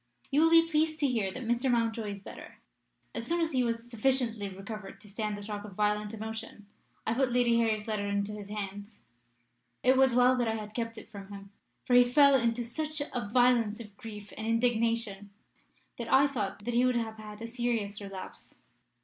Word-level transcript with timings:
You 0.31 0.41
will 0.41 0.49
be 0.49 0.67
pleased 0.67 0.97
to 1.01 1.07
hear 1.07 1.31
that 1.31 1.45
Mr. 1.47 1.69
Mountjoy 1.69 2.09
is 2.09 2.23
better. 2.23 2.57
As 3.13 3.27
soon 3.27 3.39
as 3.39 3.51
he 3.51 3.63
was 3.63 3.87
sufficiently 3.87 4.49
recovered 4.49 4.99
to 4.99 5.07
stand 5.07 5.37
the 5.37 5.43
shock 5.43 5.63
of 5.63 5.73
violent 5.75 6.11
emotion, 6.11 6.65
I 7.05 7.13
put 7.13 7.31
Lady 7.31 7.59
Harry's 7.59 7.87
letter 7.87 8.07
into 8.07 8.31
his 8.31 8.49
hands. 8.49 9.03
It 9.83 9.97
was 9.97 10.15
well 10.15 10.35
that 10.37 10.47
I 10.47 10.55
had 10.55 10.73
kept 10.73 10.97
it 10.97 11.07
from 11.11 11.27
him, 11.31 11.51
for 11.85 11.93
he 11.95 12.03
fell 12.03 12.33
into 12.33 12.65
such 12.65 12.99
a 12.99 13.29
violence 13.31 13.79
of 13.79 13.95
grief 13.95 14.33
and 14.35 14.47
indignation 14.47 15.29
that 15.99 16.11
I 16.11 16.27
thought 16.27 16.65
he 16.65 16.83
would 16.83 16.95
have 16.95 17.17
had 17.17 17.39
a 17.43 17.47
serious 17.47 18.01
relapse. 18.01 18.55